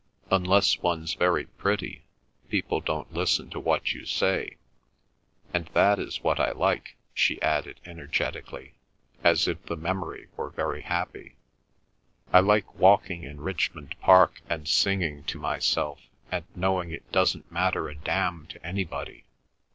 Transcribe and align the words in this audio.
Unless 0.31 0.79
one's 0.81 1.13
very 1.13 1.45
pretty 1.45 2.05
people 2.49 2.81
don't 2.81 3.13
listen 3.13 3.51
to 3.51 3.59
what 3.59 3.93
you 3.93 4.03
say.... 4.07 4.57
And 5.53 5.67
that 5.75 5.99
is 5.99 6.23
what 6.23 6.39
I 6.39 6.53
like," 6.53 6.95
she 7.13 7.39
added 7.43 7.79
energetically, 7.85 8.73
as 9.23 9.47
if 9.47 9.61
the 9.63 9.75
memory 9.77 10.27
were 10.35 10.49
very 10.49 10.81
happy. 10.81 11.35
"I 12.33 12.39
like 12.39 12.73
walking 12.73 13.21
in 13.21 13.41
Richmond 13.41 13.93
Park 14.01 14.41
and 14.49 14.67
singing 14.67 15.23
to 15.25 15.39
myself 15.39 15.99
and 16.31 16.45
knowing 16.55 16.89
it 16.91 17.11
doesn't 17.11 17.51
matter 17.51 17.87
a 17.87 17.93
damn 17.93 18.47
to 18.47 18.65
anybody. 18.65 19.25